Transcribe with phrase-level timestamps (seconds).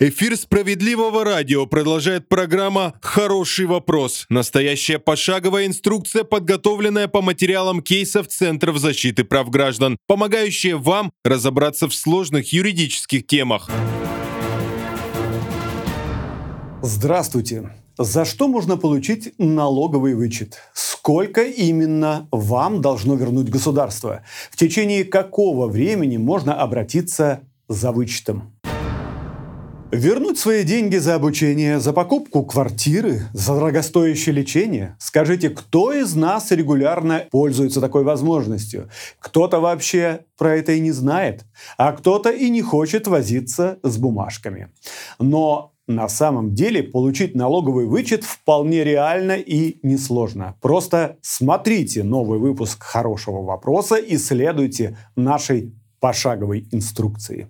[0.00, 4.26] Эфир справедливого радио продолжает программа «Хороший вопрос».
[4.28, 11.94] Настоящая пошаговая инструкция, подготовленная по материалам кейсов Центров защиты прав граждан, помогающая вам разобраться в
[11.96, 13.68] сложных юридических темах.
[16.80, 17.68] Здравствуйте.
[17.98, 20.60] За что можно получить налоговый вычет?
[20.74, 24.22] Сколько именно вам должно вернуть государство?
[24.52, 28.57] В течение какого времени можно обратиться за вычетом?
[29.90, 34.96] Вернуть свои деньги за обучение, за покупку квартиры, за дорогостоящее лечение?
[34.98, 38.90] Скажите, кто из нас регулярно пользуется такой возможностью?
[39.18, 41.46] Кто-то вообще про это и не знает,
[41.78, 44.68] а кто-то и не хочет возиться с бумажками.
[45.18, 50.54] Но на самом деле получить налоговый вычет вполне реально и несложно.
[50.60, 57.48] Просто смотрите новый выпуск «Хорошего вопроса» и следуйте нашей пошаговой инструкции.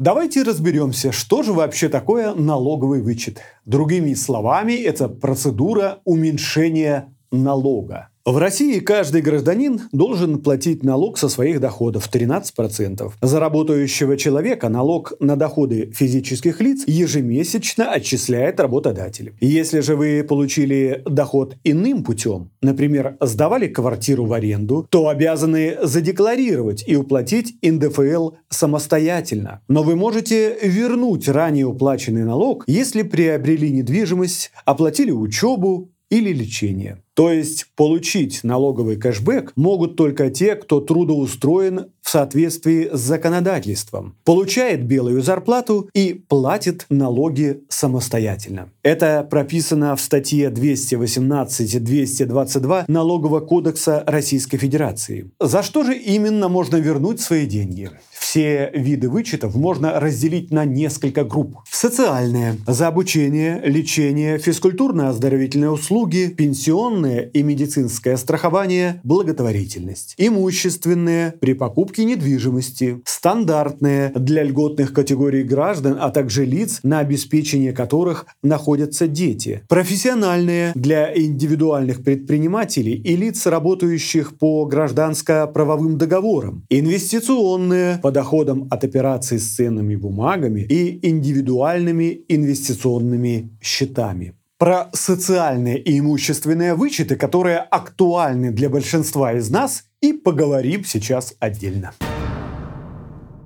[0.00, 3.40] Давайте разберемся, что же вообще такое налоговый вычет.
[3.64, 8.08] Другими словами, это процедура уменьшения налога.
[8.26, 13.12] В России каждый гражданин должен платить налог со своих доходов 13%.
[13.20, 19.34] За работающего человека налог на доходы физических лиц ежемесячно отчисляет работодатель.
[19.42, 26.82] Если же вы получили доход иным путем, например, сдавали квартиру в аренду, то обязаны задекларировать
[26.86, 29.60] и уплатить НДФЛ самостоятельно.
[29.68, 37.02] Но вы можете вернуть ранее уплаченный налог, если приобрели недвижимость, оплатили учебу или лечение.
[37.14, 44.84] То есть получить налоговый кэшбэк могут только те, кто трудоустроен в соответствии с законодательством, получает
[44.84, 48.68] белую зарплату и платит налоги самостоятельно.
[48.82, 55.30] Это прописано в статье 218-222 Налогового кодекса Российской Федерации.
[55.40, 57.90] За что же именно можно вернуть свои деньги?
[58.34, 61.58] Все виды вычетов можно разделить на несколько групп.
[61.70, 70.16] Социальные– за обучение, лечение, физкультурно-оздоровительные услуги, пенсионное и медицинское страхование, благотворительность.
[70.18, 73.00] Имущественные– при покупке недвижимости.
[73.04, 79.62] Стандартные– для льготных категорий граждан, а также лиц, на обеспечение которых находятся дети.
[79.68, 86.64] Профессиональные– для индивидуальных предпринимателей и лиц, работающих по гражданско-правовым договорам.
[86.68, 94.32] Инвестиционные– по доходам от операций с ценными бумагами и индивидуальными инвестиционными счетами.
[94.58, 101.92] Про социальные и имущественные вычеты, которые актуальны для большинства из нас, и поговорим сейчас отдельно.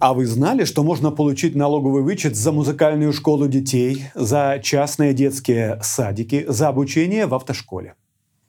[0.01, 5.81] А вы знали, что можно получить налоговый вычет за музыкальную школу детей, за частные детские
[5.83, 7.95] садики, за обучение в автошколе?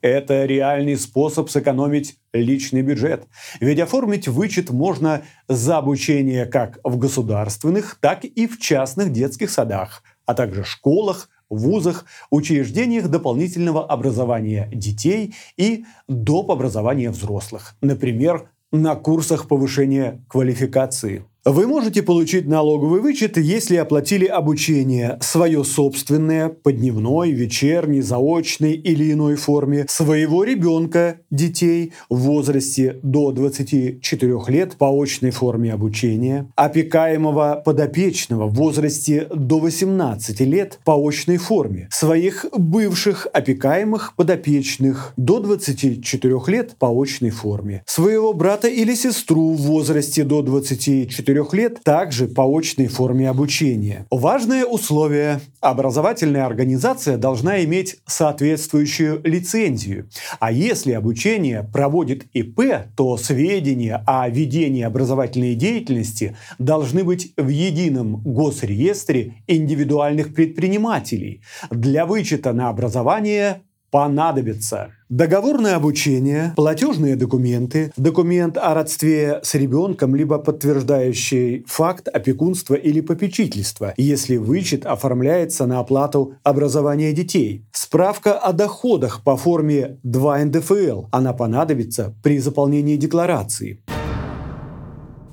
[0.02, 3.26] Это реальный способ сэкономить личный бюджет.
[3.60, 10.02] Ведь оформить вычет можно за обучение как в государственных, так и в частных детских садах,
[10.26, 16.50] а также школах, вузах, учреждениях дополнительного образования детей и доп.
[16.50, 17.76] образования взрослых.
[17.80, 21.24] Например, на курсах повышения квалификации.
[21.46, 29.10] Вы можете получить налоговый вычет, если оплатили обучение свое собственное по дневной, вечерней, заочной или
[29.10, 37.62] иной форме своего ребенка, детей в возрасте до 24 лет по очной форме обучения, опекаемого
[37.64, 46.34] подопечного в возрасте до 18 лет по очной форме, своих бывших опекаемых подопечных до 24
[46.48, 52.26] лет по очной форме, своего брата или сестру в возрасте до 24 4 лет также
[52.26, 54.06] по очной форме обучения.
[54.10, 60.08] Важное условие– образовательная организация должна иметь соответствующую лицензию.
[60.40, 62.60] А если обучение проводит ИП,
[62.96, 71.42] то сведения о ведении образовательной деятельности должны быть в едином госреестре индивидуальных предпринимателей.
[71.70, 80.38] Для вычета на образование понадобится договорное обучение, платежные документы, документ о родстве с ребенком, либо
[80.38, 89.22] подтверждающий факт опекунства или попечительства, если вычет оформляется на оплату образования детей, справка о доходах
[89.24, 93.80] по форме 2 НДФЛ, она понадобится при заполнении декларации.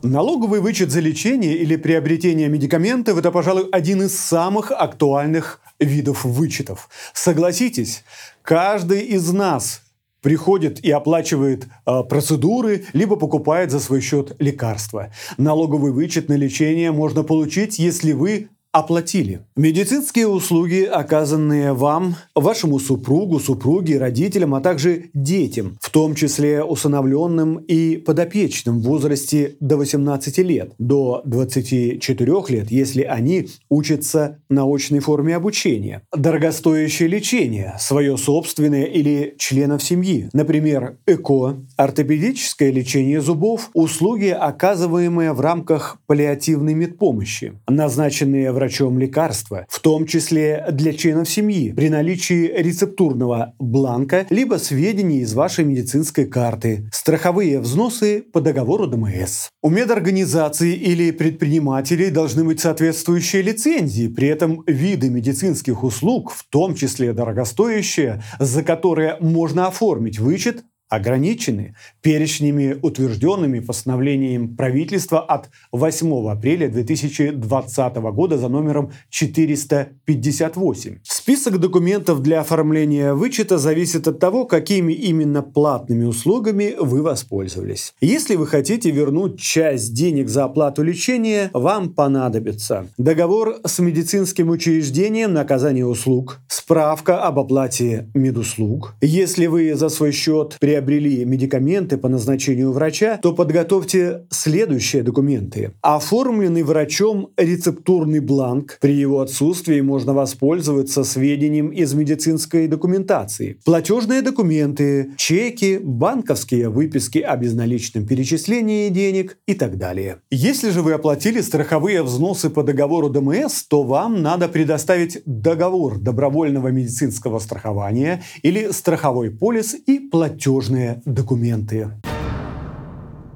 [0.08, 6.90] Налоговый вычет за лечение или приобретение медикаментов– это, пожалуй, один из самых актуальных видов вычетов.
[7.14, 8.04] Согласитесь,
[8.42, 9.82] каждый из нас
[10.22, 15.12] приходит и оплачивает э, процедуры, либо покупает за свой счет лекарства.
[15.38, 19.42] Налоговый вычет на лечение можно получить, если вы оплатили.
[19.56, 27.58] Медицинские услуги, оказанные вам, вашему супругу, супруге, родителям, а также детям, в том числе усыновленным
[27.58, 35.00] и подопечным в возрасте до 18 лет, до 24 лет, если они учатся на очной
[35.00, 36.04] форме обучения.
[36.16, 45.42] Дорогостоящее лечение, свое собственное или членов семьи, например, ЭКО, ортопедическое лечение зубов, услуги, оказываемые в
[45.42, 52.52] рамках паллиативной медпомощи, назначенные врачом врачом лекарства, в том числе для членов семьи, при наличии
[52.58, 59.50] рецептурного бланка либо сведений из вашей медицинской карты, страховые взносы по договору ДМС.
[59.62, 66.74] У медорганизаций или предпринимателей должны быть соответствующие лицензии, при этом виды медицинских услуг, в том
[66.74, 76.70] числе дорогостоящие, за которые можно оформить вычет ограничены перечнями, утвержденными постановлением правительства от 8 апреля
[76.70, 81.00] 2020 года за номером 458.
[81.04, 87.94] Список документов для оформления вычета зависит от того, какими именно платными услугами вы воспользовались.
[88.00, 95.34] Если вы хотите вернуть часть денег за оплату лечения, вам понадобится договор с медицинским учреждением
[95.34, 98.96] на оказание услуг, справка об оплате медуслуг.
[99.02, 105.72] Если вы за свой счет при приобрели медикаменты по назначению врача, то подготовьте следующие документы.
[105.82, 108.78] Оформленный врачом рецептурный бланк.
[108.80, 113.58] При его отсутствии можно воспользоваться сведением из медицинской документации.
[113.66, 120.18] Платежные документы, чеки, банковские выписки о безналичном перечислении денег и так далее.
[120.30, 126.68] Если же вы оплатили страховые взносы по договору ДМС, то вам надо предоставить договор добровольного
[126.68, 131.90] медицинского страхования или страховой полис и платеж нужные документы.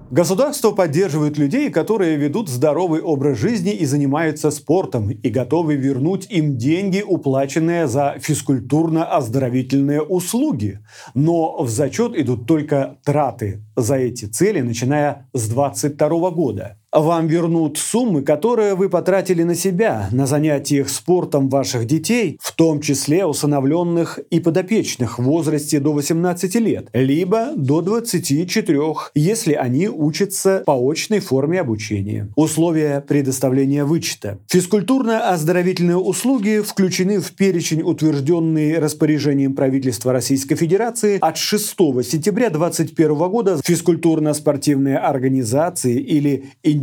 [0.10, 6.58] Государство поддерживает людей, которые ведут здоровый образ жизни и занимаются спортом, и готовы вернуть им
[6.58, 10.80] деньги, уплаченные за физкультурно-оздоровительные услуги.
[11.14, 17.78] Но в зачет идут только траты за эти цели, начиная с 2022 года вам вернут
[17.78, 24.20] суммы, которые вы потратили на себя, на занятиях спортом ваших детей, в том числе усыновленных
[24.30, 28.80] и подопечных в возрасте до 18 лет, либо до 24,
[29.16, 32.30] если они учатся по очной форме обучения.
[32.36, 34.40] Условия предоставления вычета.
[34.52, 41.70] Физкультурно-оздоровительные услуги включены в перечень, утвержденный распоряжением правительства Российской Федерации от 6
[42.04, 46.81] сентября 2021 года физкультурно-спортивные организации или индивидуальные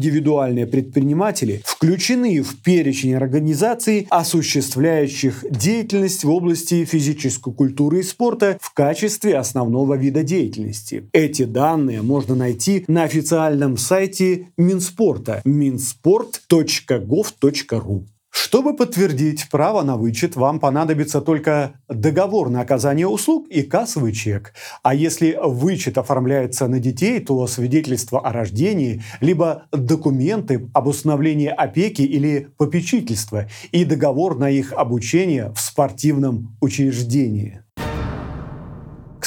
[0.66, 9.36] предприниматели включены в перечень организаций, осуществляющих деятельность в области физической культуры и спорта в качестве
[9.36, 11.08] основного вида деятельности.
[11.12, 18.18] Эти данные можно найти на официальном сайте Минспорта minsport.gov.ru.
[18.30, 24.52] Чтобы подтвердить право на вычет, вам понадобится только договор на оказание услуг и кассовый чек.
[24.82, 32.02] А если вычет оформляется на детей, то свидетельство о рождении, либо документы об установлении опеки
[32.02, 37.62] или попечительства и договор на их обучение в спортивном учреждении.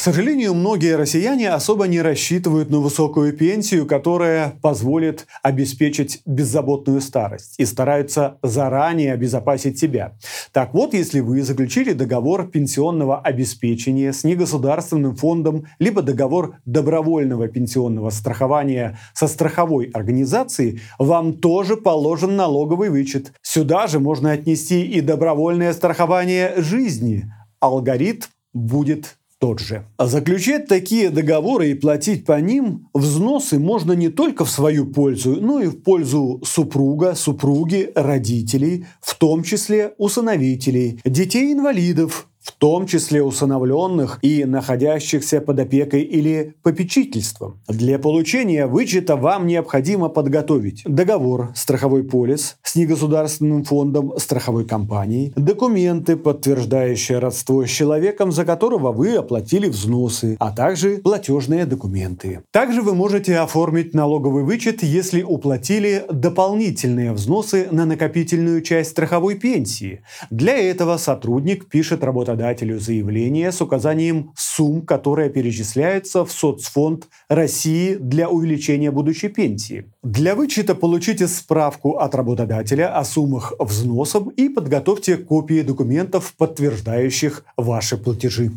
[0.01, 7.67] Сожалению, многие россияне особо не рассчитывают на высокую пенсию, которая позволит обеспечить беззаботную старость и
[7.67, 10.17] стараются заранее обезопасить себя.
[10.53, 18.09] Так вот, если вы заключили договор пенсионного обеспечения с негосударственным фондом, либо договор добровольного пенсионного
[18.09, 23.33] страхования со страховой организацией, вам тоже положен налоговый вычет.
[23.43, 27.31] Сюда же можно отнести и добровольное страхование жизни.
[27.59, 29.83] Алгоритм будет тот же.
[29.97, 35.41] А заключать такие договоры и платить по ним взносы можно не только в свою пользу,
[35.41, 43.23] но и в пользу супруга, супруги, родителей, в том числе усыновителей, детей-инвалидов, в том числе
[43.23, 47.61] усыновленных и находящихся под опекой или попечительством.
[47.67, 56.15] Для получения вычета вам необходимо подготовить договор, страховой полис с негосударственным фондом страховой компании, документы,
[56.17, 62.41] подтверждающие родство с человеком, за которого вы оплатили взносы, а также платежные документы.
[62.51, 70.01] Также вы можете оформить налоговый вычет, если уплатили дополнительные взносы на накопительную часть страховой пенсии.
[70.29, 77.95] Для этого сотрудник пишет работодателю работодателю заявление с указанием сумм, которые перечисляются в соцфонд России
[77.95, 79.85] для увеличения будущей пенсии.
[80.03, 87.97] Для вычета получите справку от работодателя о суммах взносов и подготовьте копии документов, подтверждающих ваши
[87.97, 88.51] платежи.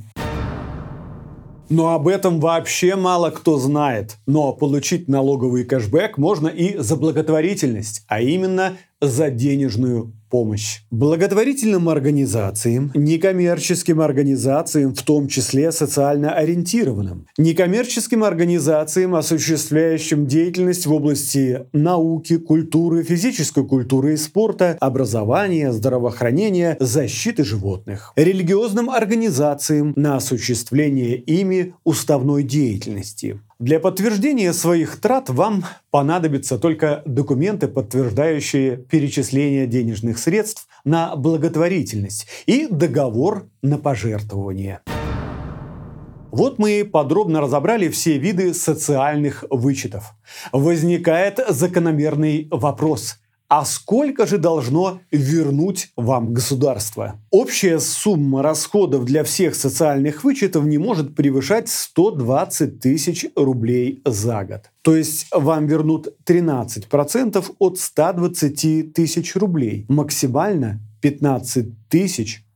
[1.71, 4.19] Но об этом вообще мало кто знает.
[4.27, 10.81] Но получить налоговый кэшбэк можно и за благотворительность, а именно за денежную помощь.
[10.91, 21.67] Благотворительным организациям, некоммерческим организациям, в том числе социально ориентированным, некоммерческим организациям, осуществляющим деятельность в области
[21.73, 31.75] науки, культуры, физической культуры и спорта, образования, здравоохранения, защиты животных, религиозным организациям на осуществление ими
[31.85, 41.17] уставной деятельности, для подтверждения своих трат вам понадобятся только документы, подтверждающие перечисление денежных средств на
[41.17, 44.81] благотворительность и договор на пожертвование.
[46.31, 50.13] Вот мы подробно разобрали все виды социальных вычетов.
[50.53, 53.19] Возникает закономерный вопрос–
[53.57, 57.21] а сколько же должно вернуть вам государство?
[57.31, 64.63] Общая сумма расходов для всех социальных вычетов не может превышать 120 тысяч рублей за год.
[64.83, 69.87] То есть вам вернут 13% от 120 тысяч рублей.
[69.89, 71.84] Максимально 15 тысяч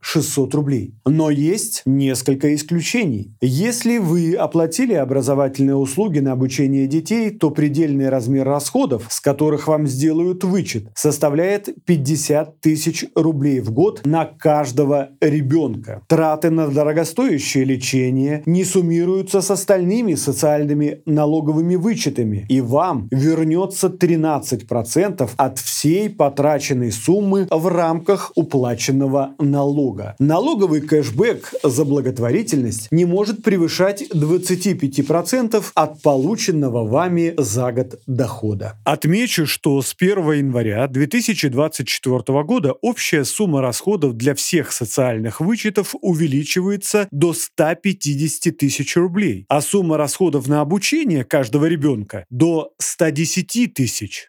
[0.01, 0.95] 600 рублей.
[1.05, 3.35] Но есть несколько исключений.
[3.41, 9.87] Если вы оплатили образовательные услуги на обучение детей, то предельный размер расходов, с которых вам
[9.87, 16.03] сделают вычет, составляет 50 тысяч рублей в год на каждого ребенка.
[16.07, 25.29] Траты на дорогостоящее лечение не суммируются с остальными социальными налоговыми вычетами, и вам вернется 13%
[25.37, 30.17] от всей потраченной суммы в рамках уплаченного налога.
[30.19, 38.75] Налоговый кэшбэк за благотворительность не может превышать 25% от полученного вами за год дохода.
[38.85, 47.09] Отмечу, что с 1 января 2024 года общая сумма расходов для всех социальных вычетов увеличивается
[47.11, 54.29] до 150 тысяч рублей, а сумма расходов на обучение каждого ребенка до 110 тысяч.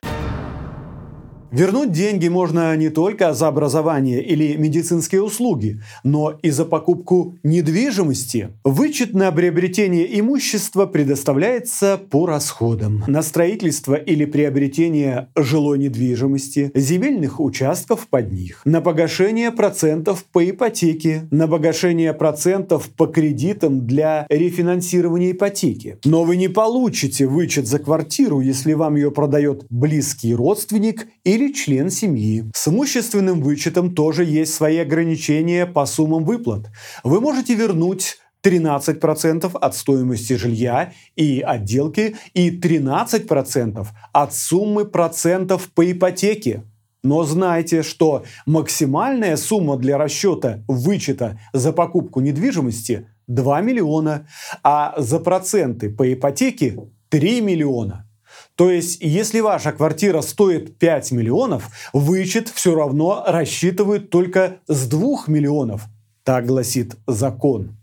[1.51, 8.49] Вернуть деньги можно не только за образование или медицинские услуги, но и за покупку недвижимости.
[8.63, 13.03] Вычет на приобретение имущества предоставляется по расходам.
[13.07, 21.27] На строительство или приобретение жилой недвижимости, земельных участков под них, на погашение процентов по ипотеке,
[21.31, 25.97] на погашение процентов по кредитам для рефинансирования ипотеки.
[26.05, 31.53] Но вы не получите вычет за квартиру, если вам ее продает близкий родственник или или
[31.53, 32.45] член семьи.
[32.53, 36.69] С имущественным вычетом тоже есть свои ограничения по суммам выплат.
[37.03, 45.89] Вы можете вернуть 13% от стоимости жилья и отделки и 13% от суммы процентов по
[45.89, 46.63] ипотеке.
[47.03, 54.27] Но знайте, что максимальная сумма для расчета вычета за покупку недвижимости 2 миллиона,
[54.63, 56.77] а за проценты по ипотеке
[57.09, 58.08] 3 миллиона.
[58.59, 65.27] То есть, если ваша квартира стоит 5 миллионов, вычет все равно рассчитывают только с 2
[65.27, 65.83] миллионов.
[66.25, 67.78] Так гласит закон.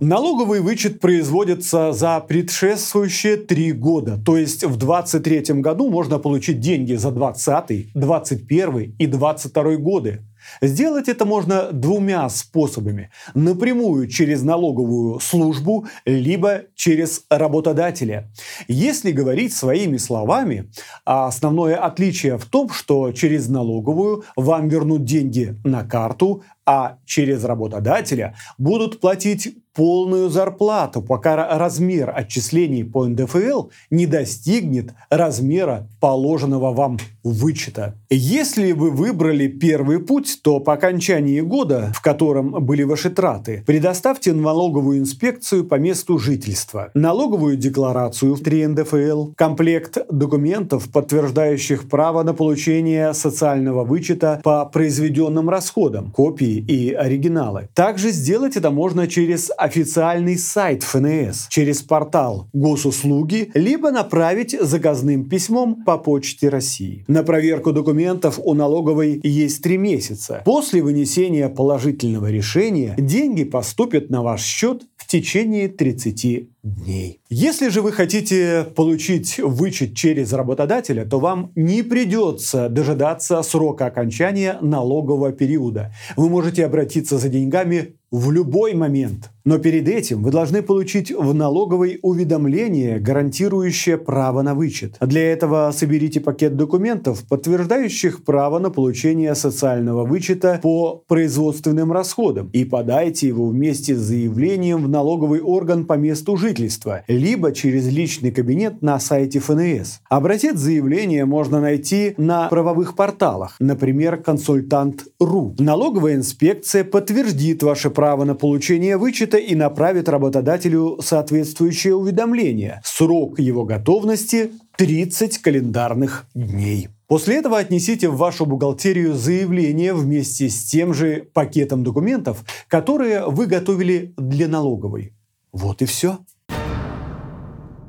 [0.00, 4.18] Налоговый вычет производится за предшествующие три года.
[4.24, 10.20] То есть в 2023 году можно получить деньги за 2020, 2021 и 2022 годы.
[10.60, 13.10] Сделать это можно двумя способами.
[13.34, 18.30] Напрямую через налоговую службу, либо через работодателя.
[18.68, 20.70] Если говорить своими словами,
[21.04, 28.36] основное отличие в том, что через налоговую вам вернут деньги на карту, а через работодателя
[28.58, 37.94] будут платить полную зарплату, пока размер отчислений по НДФЛ не достигнет размера положенного вам вычета.
[38.10, 44.32] Если вы выбрали первый путь, то по окончании года, в котором были ваши траты, предоставьте
[44.32, 52.34] налоговую инспекцию по месту жительства, налоговую декларацию в 3 НДФЛ, комплект документов, подтверждающих право на
[52.34, 57.68] получение социального вычета по произведенным расходам, копии и оригиналы.
[57.74, 65.84] Также сделать это можно через официальный сайт ФНС, через портал госуслуги, либо направить заказным письмом
[65.84, 67.04] по почте России.
[67.08, 70.42] На проверку документов у налоговой есть три месяца.
[70.44, 77.20] После вынесения положительного решения деньги поступят на ваш счет в течение 30 дней.
[77.28, 84.56] Если же вы хотите получить вычет через работодателя, то вам не придется дожидаться срока окончания
[84.60, 85.92] налогового периода.
[86.16, 89.30] Вы можете обратиться за деньгами в любой момент.
[89.44, 94.96] Но перед этим вы должны получить в налоговой уведомление, гарантирующее право на вычет.
[95.00, 102.64] Для этого соберите пакет документов, подтверждающих право на получение социального вычета по производственным расходам, и
[102.64, 108.80] подайте его вместе с заявлением в налоговый орган по месту жительства, либо через личный кабинет
[108.80, 110.00] на сайте ФНС.
[110.08, 115.56] Образец заявления можно найти на правовых порталах, например, консультант.ру.
[115.58, 122.80] Налоговая инспекция подтвердит ваше право на получение вычета и направит работодателю соответствующее уведомление.
[122.84, 126.88] Срок его готовности 30 календарных дней.
[127.06, 133.46] После этого отнесите в вашу бухгалтерию заявление вместе с тем же пакетом документов, которые вы
[133.46, 135.12] готовили для налоговой.
[135.52, 136.18] Вот и все.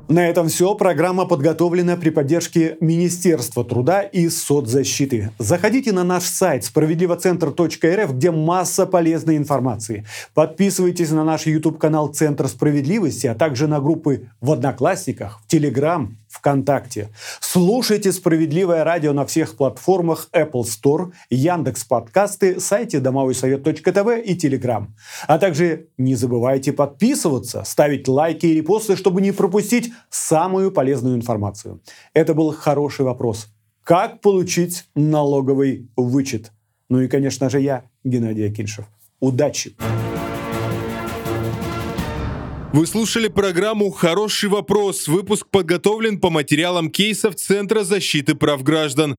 [0.08, 0.72] На этом все.
[0.76, 5.32] Программа подготовлена при поддержке Министерства труда и соцзащиты.
[5.40, 10.04] Заходите на наш сайт справедливоцентр.рф, где масса полезной информации.
[10.32, 17.10] Подписывайтесь на наш YouTube-канал «Центр справедливости», а также на группы в Одноклассниках, в Телеграм, ВКонтакте.
[17.40, 24.94] Слушайте «Справедливое радио» на всех платформах Apple Store, Яндекс Подкасты, сайте домовойсовет.тв и Телеграм.
[25.26, 31.80] А также не забывайте подписываться, ставить лайки и репосты, чтобы не пропустить самую полезную информацию.
[32.14, 33.48] Это был хороший вопрос.
[33.82, 36.52] Как получить налоговый вычет?
[36.88, 38.86] Ну и, конечно же, я, Геннадий Акиншев.
[39.20, 39.76] Удачи!
[42.76, 45.08] Вы слушали программу «Хороший вопрос».
[45.08, 49.14] Выпуск подготовлен по материалам кейсов Центра защиты прав граждан.